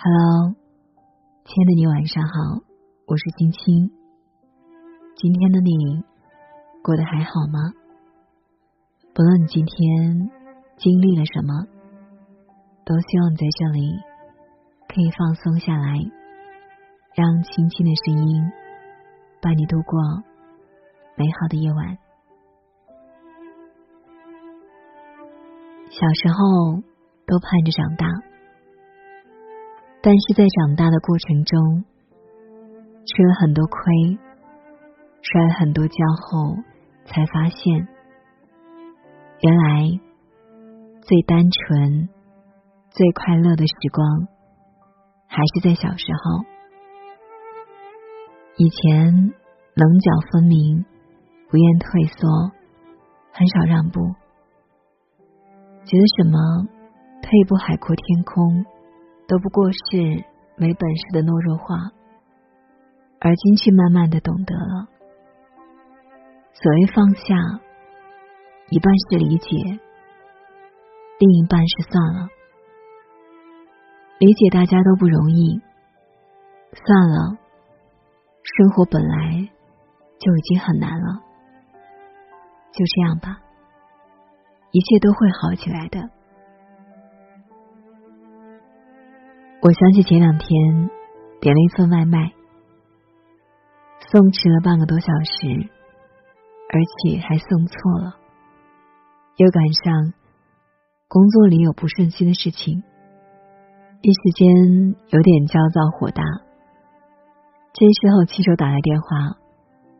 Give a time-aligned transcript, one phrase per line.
[0.00, 0.54] Hello，
[1.44, 2.62] 亲爱的你晚上好，
[3.08, 3.90] 我是青青。
[5.16, 6.04] 今天的你
[6.84, 7.74] 过得还好吗？
[9.12, 10.30] 不论你今天
[10.76, 11.66] 经历了什么，
[12.84, 13.98] 都希望你在这里
[14.86, 15.98] 可以放松下来，
[17.16, 18.52] 让轻轻的声音
[19.42, 20.00] 伴你度过
[21.16, 21.98] 美好的夜晚。
[25.90, 26.82] 小时候
[27.26, 28.27] 都盼着长大。
[30.00, 31.84] 但是在长大的过程中，
[33.04, 34.18] 吃了很多亏，
[35.22, 36.56] 摔了很多跤后，
[37.04, 37.88] 才发现，
[39.40, 40.00] 原来
[41.02, 42.08] 最单纯、
[42.90, 44.28] 最快乐的时光，
[45.26, 46.44] 还是在小时候。
[48.56, 49.12] 以前
[49.74, 50.84] 棱角分明，
[51.50, 52.52] 不愿退缩，
[53.32, 54.00] 很少让步，
[55.84, 56.68] 觉得什么
[57.20, 58.64] 退一步海阔天空。
[59.28, 60.24] 都不过是
[60.56, 61.92] 没本事的懦弱话，
[63.20, 64.88] 而今却慢慢的懂得了，
[66.54, 67.36] 所谓放下，
[68.70, 69.78] 一半是理解，
[71.20, 72.28] 另一半是算了。
[74.18, 75.60] 理解大家都不容易，
[76.72, 77.36] 算了，
[78.42, 79.46] 生活本来
[80.18, 81.20] 就已经很难了，
[82.72, 83.38] 就这样吧，
[84.72, 86.17] 一切都会好起来的。
[89.60, 90.88] 我想起前两天
[91.40, 92.32] 点了一份外卖，
[94.08, 95.68] 送迟了半个多小时，
[96.70, 98.14] 而且还送错了。
[99.36, 100.14] 又赶上
[101.08, 102.84] 工作里有不顺心的事情，
[104.00, 106.22] 一时间有点焦躁火大。
[107.72, 109.08] 这时候骑手打来电话，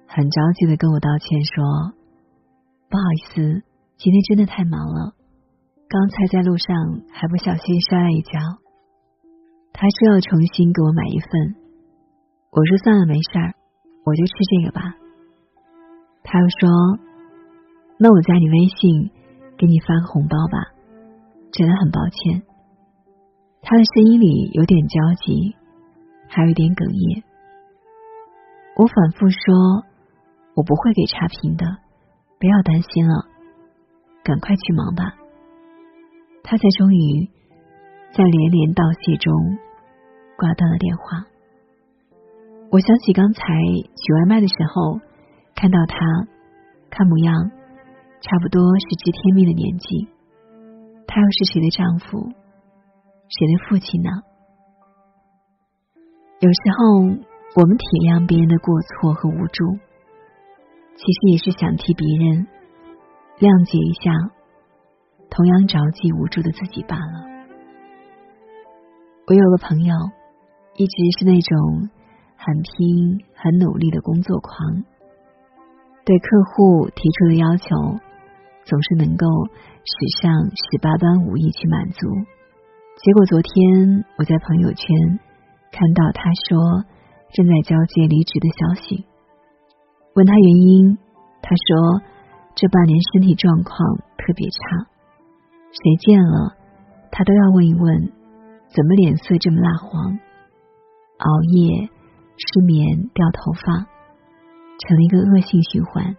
[0.06, 1.94] 很着急的跟我道歉说
[2.88, 3.64] ：“不好意思，
[3.96, 5.14] 今天真的太忙了，
[5.88, 6.76] 刚才在路上
[7.12, 8.38] 还不小心摔了一跤。”
[9.80, 11.54] 他说要重新给我买一份，
[12.50, 13.54] 我说算了，没事儿，
[14.02, 14.82] 我就吃这个吧。
[16.24, 16.68] 他又说，
[17.96, 19.12] 那我加你微信，
[19.56, 20.74] 给你发个红包吧，
[21.52, 22.42] 真的很抱歉。
[23.62, 25.54] 他的声音里有点焦急，
[26.26, 27.22] 还有一点哽咽。
[28.74, 29.86] 我反复说，
[30.56, 31.64] 我不会给差评的，
[32.40, 33.26] 不要担心了，
[34.24, 35.14] 赶快去忙吧。
[36.42, 37.30] 他才终于
[38.10, 39.32] 在连连道谢中。
[40.38, 41.26] 挂断了电话，
[42.70, 45.00] 我想起刚才取外卖的时候，
[45.56, 45.98] 看到他，
[46.90, 47.50] 看模样
[48.20, 50.06] 差不多是知天命的年纪，
[51.08, 52.30] 他又是谁的丈夫，
[53.26, 54.10] 谁的父亲呢？
[56.38, 57.02] 有时候
[57.60, 59.74] 我们体谅别人的过错和无助，
[60.94, 62.46] 其实也是想替别人
[63.40, 64.14] 谅解一下
[65.30, 67.26] 同样着急无助的自己罢了。
[69.26, 69.94] 我有个朋友。
[70.78, 71.90] 一直是那种
[72.36, 74.84] 很拼、很努力的工作狂，
[76.06, 77.66] 对客户提出的要求
[78.64, 79.26] 总是能够
[79.82, 82.06] 使上十八般武艺去满足。
[83.02, 85.18] 结果昨天我在朋友圈
[85.72, 86.84] 看到他说
[87.32, 89.04] 正在交接离职的消息，
[90.14, 90.96] 问他原因，
[91.42, 92.02] 他说
[92.54, 93.74] 这半年身体状况
[94.16, 94.86] 特别差，
[95.72, 96.54] 谁见了
[97.10, 98.12] 他都要问一问，
[98.68, 100.20] 怎么脸色这么蜡黄。
[101.18, 101.90] 熬夜、
[102.36, 103.86] 失眠、掉头发，
[104.78, 106.16] 成了一个恶性循环。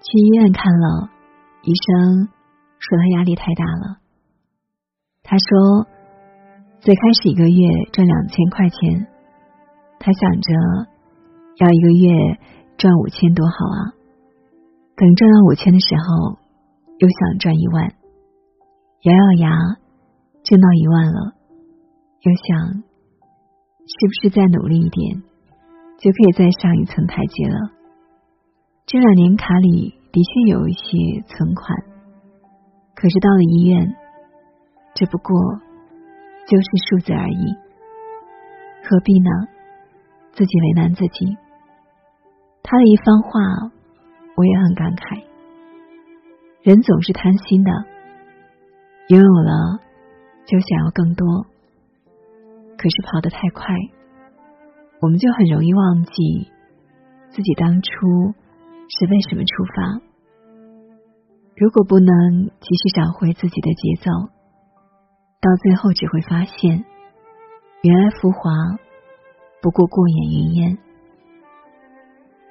[0.00, 1.10] 去医院看了，
[1.62, 2.28] 医生
[2.78, 3.98] 说他压力太大了。
[5.22, 5.86] 他说，
[6.80, 9.06] 最开始一个月赚两千块钱，
[9.98, 10.52] 他想着
[11.56, 12.38] 要一个月
[12.76, 13.92] 赚五千多好啊。
[14.96, 16.38] 等赚到五千的时候，
[16.98, 17.94] 又想赚一万，
[19.02, 19.50] 咬咬牙
[20.42, 21.32] 挣到一万了，
[22.20, 22.84] 又想。
[23.86, 25.22] 是不是再努力一点，
[25.98, 27.70] 就可以再上一层台阶了？
[28.86, 31.78] 这两年卡里的确有一些存款，
[32.94, 33.94] 可是到了医院，
[34.94, 35.34] 只不过
[36.46, 37.54] 就是数字而已，
[38.84, 39.30] 何必呢？
[40.32, 41.36] 自己为难自己。
[42.62, 43.40] 他的一番话，
[44.36, 45.22] 我也很感慨。
[46.62, 47.70] 人总是贪心的，
[49.08, 49.78] 拥有了
[50.46, 51.46] 就想要更多。
[52.84, 53.64] 可是跑得太快，
[55.00, 56.52] 我们就很容易忘记
[57.30, 57.88] 自己当初
[58.90, 60.02] 是为什么出发。
[61.56, 64.10] 如果不能及时找回自己的节奏，
[65.40, 66.84] 到最后只会发现，
[67.80, 68.50] 原来浮华
[69.62, 70.78] 不过过眼云烟。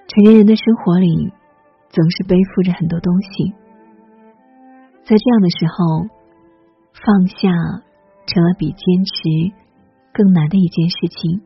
[0.08, 1.32] 成年人的生活里，
[1.90, 3.54] 总是背负着很多东西，
[5.06, 6.10] 在这样的时候，
[7.06, 7.52] 放下
[8.26, 9.63] 成了比坚持。
[10.14, 11.42] 更难的一件事情。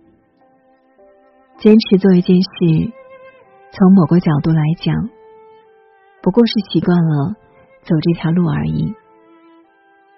[1.58, 2.94] 坚持做一件事，
[3.72, 5.10] 从某个角度来讲，
[6.22, 7.34] 不过是习惯了
[7.82, 8.94] 走这条路而已。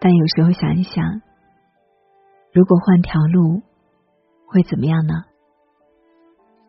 [0.01, 1.21] 但有时候想一想，
[2.51, 3.61] 如果换条路，
[4.47, 5.13] 会怎么样呢？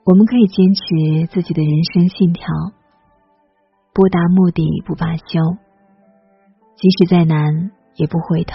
[0.04, 2.46] 我们可以坚持自己的人生信条，
[3.92, 5.56] 不达目的不罢休，
[6.76, 8.54] 即使再难也不回头。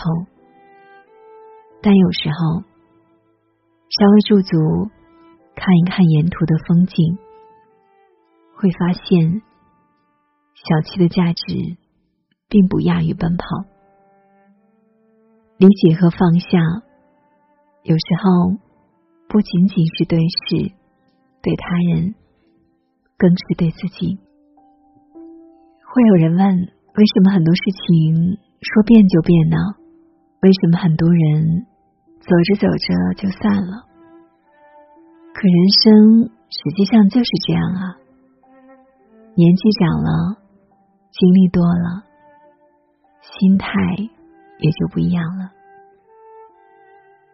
[1.81, 2.63] 但有时候，
[3.89, 4.89] 稍微驻足
[5.55, 7.17] 看一看沿途的风景，
[8.57, 9.41] 会发现
[10.53, 11.77] 小憩的价值
[12.49, 13.45] 并不亚于奔跑。
[15.57, 16.59] 理解和放下，
[17.83, 18.57] 有时候
[19.29, 20.73] 不仅仅是对事、
[21.41, 22.15] 对他人，
[23.17, 24.19] 更是对自己。
[25.87, 29.55] 会有人问：为什么很多事情说变就变呢？
[30.41, 31.65] 为什么很多人？
[32.25, 33.86] 走着走着就散了，
[35.31, 38.01] 可人生实际上就是这样啊。
[39.36, 40.38] 年纪长了，
[41.12, 42.04] 经历多了，
[43.22, 43.69] 心态
[44.57, 45.51] 也就不一样了。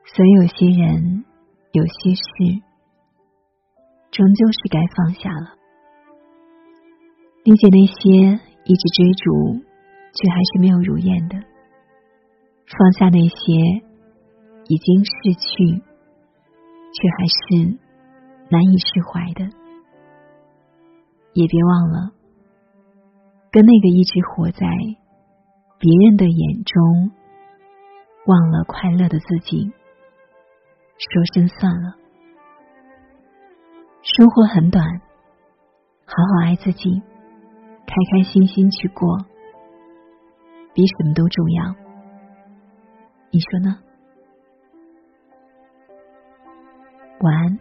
[0.04, 1.24] 所以有些人，
[1.72, 2.62] 有些事，
[4.12, 5.56] 终究是该放下了。
[7.46, 9.64] 理解那些一直追逐
[10.14, 11.38] 却还是没有如愿的，
[12.68, 13.91] 放下那些。
[14.72, 15.84] 已经逝去，
[16.94, 17.78] 却还是
[18.50, 19.52] 难以释怀的。
[21.34, 22.14] 也别忘了，
[23.52, 24.66] 跟那个一直活在
[25.78, 27.12] 别人的眼中，
[28.28, 29.74] 忘了快乐的自己，
[30.98, 31.96] 说声算了。
[34.04, 34.86] 生活很短，
[36.06, 37.02] 好好爱自己，
[37.86, 39.18] 开开心心去过，
[40.74, 41.76] 比什么都重要。
[43.32, 43.80] 你说呢？
[47.22, 47.60] 晚安，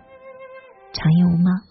[0.95, 1.70] 长夜无梦。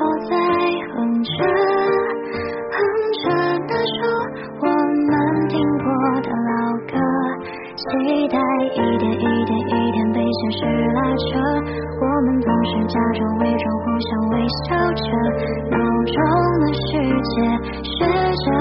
[0.00, 0.34] 我在
[0.96, 1.30] 哼着
[2.72, 2.78] 哼
[3.20, 3.28] 着
[3.68, 3.98] 那首
[4.62, 5.12] 我们
[5.48, 5.84] 听过
[6.24, 6.96] 的老歌
[7.76, 7.84] 期
[8.28, 10.64] 待一点一点一点被现实
[10.94, 11.28] 拉扯
[12.00, 15.04] 我们总是假装伪装互相微笑着
[15.68, 15.76] 脑
[16.06, 16.16] 中
[16.60, 16.88] 的世
[17.28, 17.36] 界
[17.84, 18.00] 学
[18.46, 18.59] 着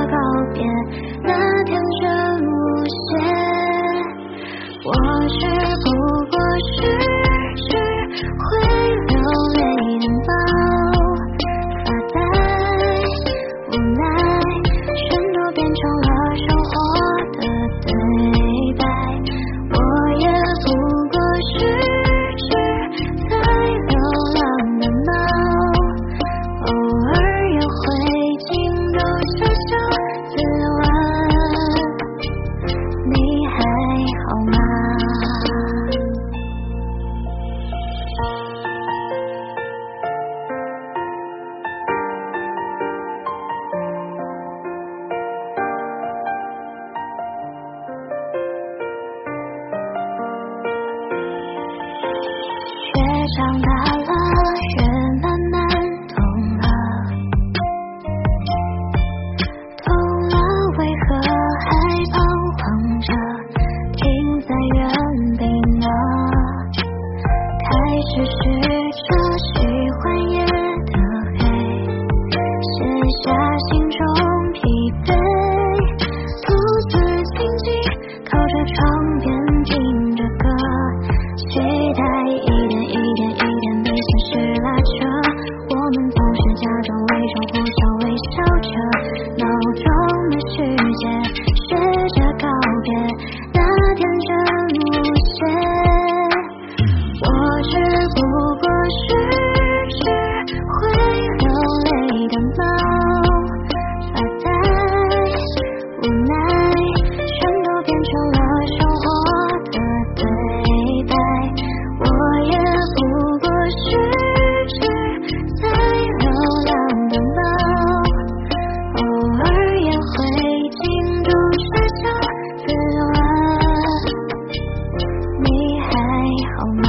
[126.61, 126.88] Oh